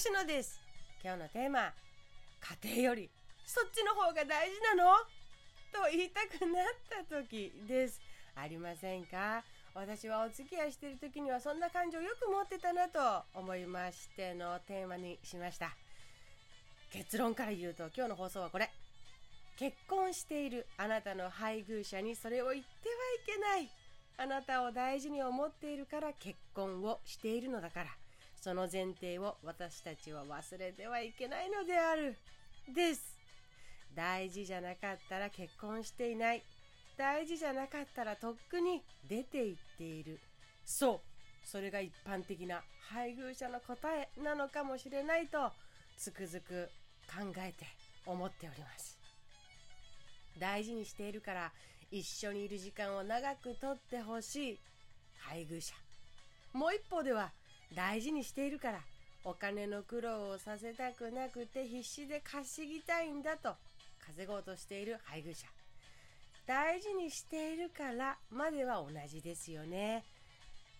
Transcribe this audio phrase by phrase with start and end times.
[0.00, 0.58] 吉野です。
[1.04, 1.74] 今日のテーマ
[2.64, 3.10] 家庭より
[3.44, 4.96] そっちの方が大事なの？
[5.70, 8.00] と言いたくなった時です。
[8.34, 9.44] ありませんか？
[9.74, 12.98] 私はお付き合いしてる時にはそんな感情よく持ってたなと
[13.34, 15.76] 思いましてのテーマにしました。
[16.90, 18.70] 結論から言うと今日の放送はこれ。
[19.58, 22.70] 結婚しているあなたの配偶者にそれを言ってはい
[23.26, 23.70] けない。
[24.16, 27.90] あなたを大事に思っているから結婚をしているのだから。
[28.40, 32.16] その前提を私たちは忘れてはいけないのである。
[32.74, 33.18] です。
[33.94, 36.42] 大事じゃなかったら結婚していない。
[36.96, 40.20] 大事じゃなかったらとっくに出て行っている。
[40.64, 41.00] そう。
[41.44, 45.50] それが一般的な配偶者の答えなのかもしれないと
[45.96, 46.68] つくづく
[47.08, 47.66] 考えて
[48.06, 48.98] 思っております。
[50.38, 51.52] 大事にしているから
[51.90, 54.58] 一緒にいる時間を長くとってほしい
[55.18, 55.74] 配偶者。
[56.52, 57.32] もう一方では
[57.74, 58.80] 大事にしているから
[59.24, 63.54] お金の苦労をさせたくなくて必死で稼ぎたいんだと
[64.06, 65.46] 稼ごうとしている配偶者。
[66.46, 70.04] 大事にしているからまでは同じですよね。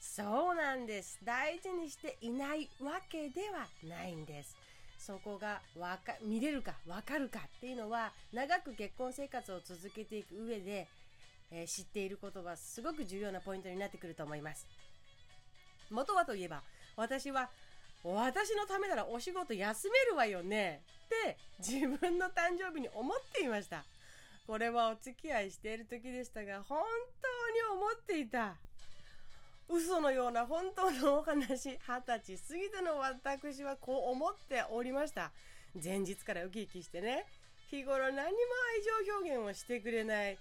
[0.00, 1.20] そうなんです。
[1.22, 4.56] 大事にしていないわけではないんです。
[4.98, 10.88] そこがわか見れるかわかるかっていうのは長く結婚生活を続けていく上で、
[11.50, 14.66] えー、知っていることはすごく重要なポイントになってくると思います。
[15.92, 16.62] 元はといえば
[16.96, 17.48] 私は
[18.04, 23.84] 私のためならお仕事休めるわよねって自分の誕生日に思っていました。
[24.46, 26.80] これはお付き合いしている時でしたが本
[27.22, 28.54] 当に思っていた。
[29.68, 35.30] 嘘のような本当のお話二十歳過ぎての私はこう思っておりました。
[35.82, 37.24] 前日からウキウキしてね
[37.70, 38.32] 日頃何も愛
[39.06, 40.38] 情表現をしてくれない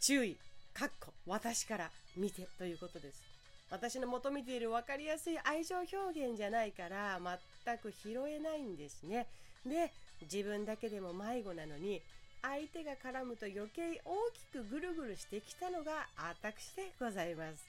[0.00, 0.36] 注意
[0.74, 3.31] かっこ私から見てということです。
[3.72, 7.18] 私の求めている分かりやすい愛情表現じゃないから
[7.64, 9.26] 全く拾えないんですね。
[9.64, 9.90] で
[10.30, 12.02] 自分だけでも迷子なのに
[12.42, 17.64] 相手が絡むと余計大きくぐるぐるしてきたのが私でございます。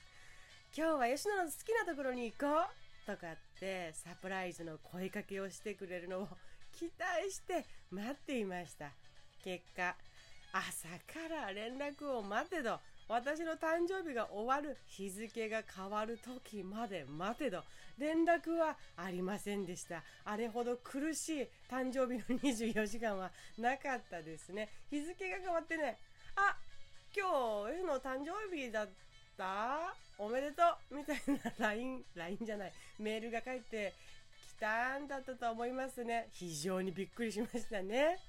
[0.76, 6.28] 今日は吉野の好きなところに行こうとかってサプライズの声かけをしてくれるのを
[6.78, 8.92] 期待して待っていました。
[9.42, 9.96] 結果
[10.52, 17.64] 朝から連絡を待てど私の誕生日が終わる日付が変わる時まで待てど
[17.98, 25.98] 連絡はありませんでしたあれほど苦しい誕生日の24時間はなかったですね日付が変わってね
[26.36, 26.56] あ
[27.16, 27.28] 今
[27.70, 28.88] 日 F の誕生日だっ
[29.38, 29.94] た？
[30.18, 31.18] おめでとうみたい
[31.60, 33.94] な LINE、LINE じゃない、メールが返って
[34.48, 36.28] きたんだったと思いますね。
[36.32, 38.20] 非常にびっくりしましたね。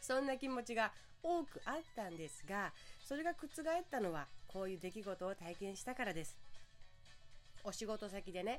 [0.00, 2.72] そんな気持ちが多くあったんですが、
[3.12, 6.34] それが覆ったのは、こういう出来事を体験したからです。
[7.62, 8.58] お仕事先でね、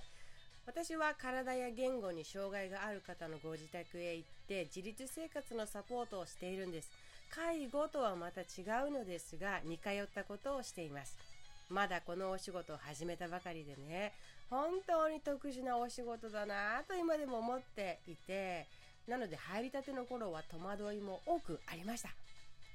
[0.67, 6.91] 私は体や言語に障害がある方のご自宅へ行って自立生活のサポートをしているんです。
[7.31, 8.45] 介護とはまた違
[8.87, 11.17] うのですが、似通ったことをしています。
[11.67, 14.13] まだこのお仕事を始めたばかりでね、
[14.51, 18.67] 本当に特殊なお仕事だなぁと今でも思っていて、
[19.07, 22.09] なので入りたての頃は戸惑いも多くありました。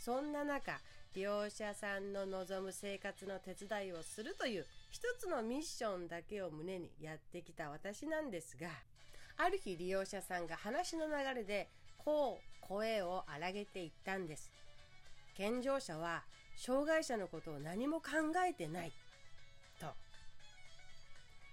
[0.00, 0.81] そんな中、
[1.15, 8.69] 利用者さんの望む生活の手伝いをするという一つのミッションだけを胸にやってきた私なんですが、
[9.37, 11.69] ある日利用者さんが話の流れで
[11.99, 14.51] こう声を荒げていったんです。
[15.39, 16.25] 健常者は
[16.57, 18.09] 障害者のことを何も考
[18.45, 18.93] えてない
[19.81, 19.87] と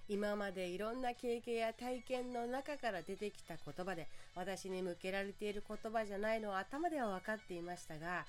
[0.09, 8.25] 今までいろんな経験や体験の中から出てきた言葉で私に向けられている言葉じゃないのは頭では分かっていましたが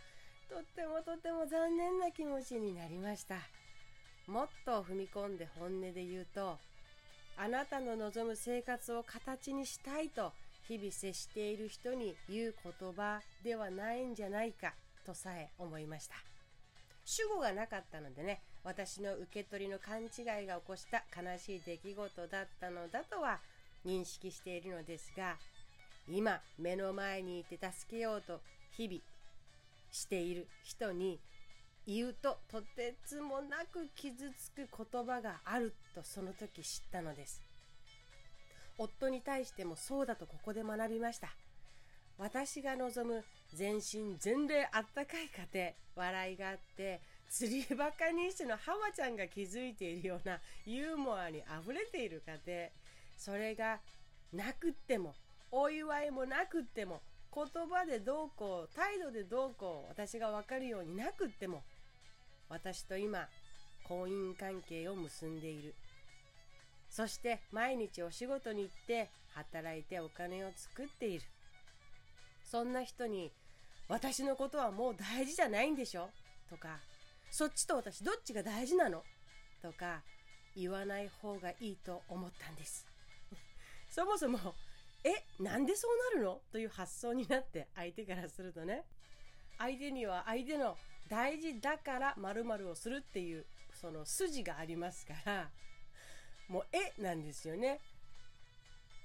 [0.49, 3.37] とってもとっても残念な気持ちになりました。
[4.27, 6.59] もっと踏み込んで本音で言うと
[7.37, 10.33] あなたの望む生活を形にしたいと
[10.67, 14.75] 日々接している人に言う言葉ではないんじゃないか
[15.05, 16.17] とさえ思いました。
[17.05, 20.07] 主語がなかったのでね私の受け取りの勘違
[20.43, 23.39] いが起こした悲しい出来事だったのだとは
[23.85, 25.37] 認識しているのですが
[26.09, 28.41] 今目の前にいて助けようと
[28.77, 29.01] 日々
[29.97, 31.19] している人に
[31.87, 37.41] 言うととてつもなく傷つく言葉があるとその時知ったのです。
[38.79, 41.29] 夫に対してもそうだとここで学びました。
[42.19, 52.69] 私が望む全身全霊あったかい家庭笑いがあって釣りバカ日誌の浜ちゃんが築いているようなユーモアにあふれている家庭
[53.17, 53.81] それが
[54.33, 55.15] なくっても
[55.51, 57.01] お祝いもなくっても
[57.37, 61.63] 言葉でどうこう態度でどうこう私が分かるようになくっても
[62.49, 63.29] 私と今
[63.87, 65.75] 婚姻関係を結んでいる。
[66.89, 71.25] そして毎日お仕事に行って働いてお金を作っている。
[72.43, 73.31] そんな人に
[73.89, 76.09] 私のことはもう大事じゃないんでしょ？
[76.49, 76.79] とか
[77.31, 79.03] そっちと私どっちが大事なの？
[79.61, 80.01] とか
[80.57, 82.87] 言わない方がいいと思ったんです。
[83.91, 84.55] そもそも
[85.09, 86.41] えなんでそうなるの？
[86.51, 88.83] という発想になって相手からするとね。
[89.59, 90.77] 相手には相手の
[91.09, 93.47] 大事だから〇〇をするっていう
[93.81, 95.49] その筋がありますから
[96.49, 97.81] もうえなんですよね。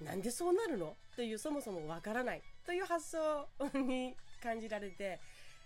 [0.01, 0.95] なんでそうなるの？
[1.15, 2.41] というそもそもわからない。
[2.65, 5.19] という発想に感じられて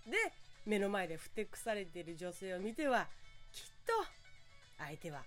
[0.06, 0.18] で
[0.66, 3.08] 目の前でふてくされている女性を見ては
[3.54, 3.94] きっと
[4.78, 5.24] 相手は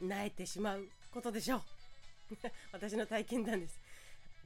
[0.00, 1.62] 泣いてしまうことでしょう。
[2.72, 3.80] 私の体験談です。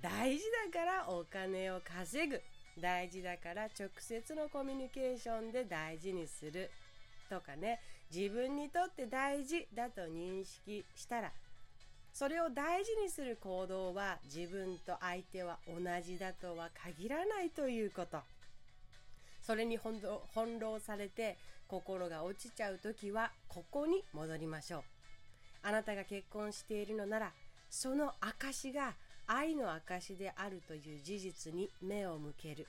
[0.05, 2.39] 大事だからお金を稼ぐ。
[2.79, 6.71] 大事だから直接のコミュニケーションで大事にする
[7.31, 7.81] とかね。
[8.15, 11.33] 自分にとって大事だと認識したら
[12.13, 18.19] それを大事にする行動は自分と相手は同じだとは限らないということ。
[19.41, 20.03] それに翻
[20.59, 24.83] 弄されて心が落ちちゃう時はここに戻りましょう。
[25.63, 27.33] あなたが結婚しているのなら
[27.71, 28.93] その証が
[29.27, 32.67] 愛の証であるという事実に目を向ける。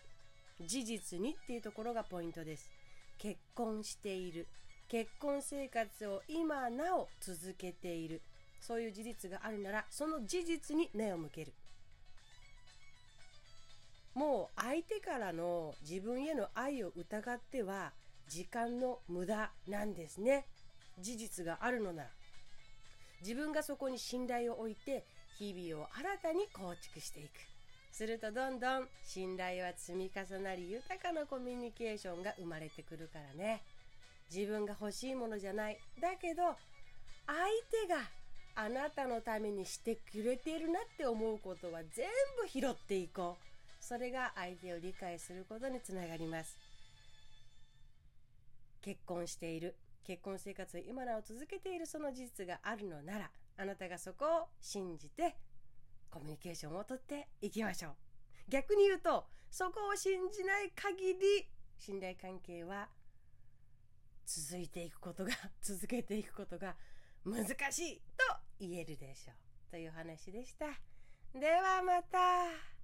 [0.65, 2.69] 事実にっていうところがポイントです。
[3.17, 4.47] 結婚している。
[4.87, 8.21] 結婚生活を今なお続けている。
[8.61, 11.53] そういう事実があるならその事実に目を向ける。
[14.13, 17.91] もう相手からの自分への愛を疑っては
[18.29, 20.45] 時間の無駄なんですね。
[20.99, 22.09] 事実があるのなら。
[23.21, 25.05] 自分がそこに信頼を置いて
[25.37, 27.29] 日々を新たに構築していく。
[27.91, 33.61] するとどんどん信頼は積み重なり豊かなコミュニケーションが生まれてくるからね。
[34.33, 35.79] 自分が欲しいものじゃない。
[36.01, 36.43] だけど
[37.25, 37.37] 相
[37.87, 38.01] 手が
[38.55, 42.07] あなたのためにしてくれているなって思うことは全
[42.41, 43.83] 部拾っていこう。
[43.83, 46.57] それが相手を理解することにつながります。
[48.81, 49.75] 結婚している。
[50.05, 55.35] 結婚生活を今なお続けているその事実があるのならあなたがそこを信じて
[56.09, 57.95] コミュニケーションをとっていきましょう。
[58.47, 61.47] 逆に言うとそこを信じない限り
[61.77, 62.89] 信頼関係は
[64.25, 65.31] 続いていくことが
[65.61, 66.75] 続けていくことが
[67.23, 69.35] 難しいと言えるでしょう。
[69.71, 70.67] という話でした。
[71.33, 72.74] ではまた。